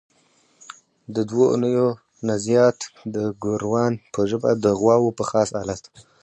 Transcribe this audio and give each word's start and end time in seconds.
د 1.15 1.17
دوو 1.29 1.43
اونیو 1.53 1.87
نه 2.27 2.35
زیات 2.45 2.77
د 3.15 3.17
ګوروان 3.43 3.93
په 4.13 4.21
ژبه 4.29 4.49
د 4.63 4.65
غواوو 4.79 5.15
په 5.17 5.23
خاص 5.29 5.49
الت. 5.61 5.83